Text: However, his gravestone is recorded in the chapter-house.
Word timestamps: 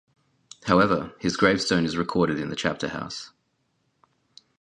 However, 0.65 1.13
his 1.19 1.37
gravestone 1.37 1.85
is 1.85 1.95
recorded 1.95 2.39
in 2.39 2.49
the 2.49 2.55
chapter-house. 2.55 3.33